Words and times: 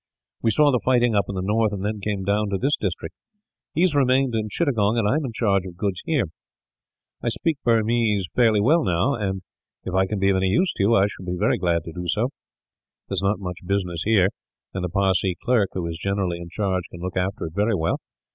We 0.41 0.49
saw 0.49 0.71
the 0.71 0.79
fighting 0.83 1.13
up 1.13 1.25
in 1.29 1.35
the 1.35 1.43
north, 1.43 1.71
and 1.71 1.85
then 1.85 2.01
came 2.01 2.23
down 2.23 2.49
to 2.49 2.57
this 2.57 2.75
district. 2.75 3.13
He 3.75 3.81
has 3.81 3.93
remained 3.93 4.33
at 4.33 4.49
Chittagong, 4.49 4.97
and 4.97 5.07
I 5.07 5.13
am 5.13 5.25
in 5.25 5.31
charge 5.31 5.63
of 5.67 5.77
goods 5.77 6.01
here. 6.05 6.23
I 7.21 7.29
speak 7.29 7.59
Burmese 7.63 8.25
fairly 8.35 8.61
now 8.61 9.13
and, 9.13 9.43
if 9.83 9.93
I 9.93 10.07
can 10.07 10.17
be 10.17 10.29
of 10.31 10.37
any 10.37 10.47
use 10.47 10.73
to 10.73 10.81
you, 10.83 10.95
I 10.95 11.05
shall 11.05 11.27
be 11.27 11.37
very 11.37 11.59
glad 11.59 11.83
to 11.83 11.93
be 11.93 12.07
so. 12.07 12.29
There 13.09 13.13
is 13.13 13.21
not 13.21 13.37
much 13.39 13.59
business 13.63 14.01
here; 14.03 14.29
and 14.73 14.83
the 14.83 14.89
Parsee 14.89 15.35
clerk, 15.35 15.69
who 15.73 15.85
is 15.85 15.99
generally 15.99 16.39
in 16.39 16.49
charge, 16.49 16.85
can 16.89 16.99
look 16.99 17.15
after 17.15 17.45
it 17.45 17.53
very 17.53 17.75
well. 17.75 17.99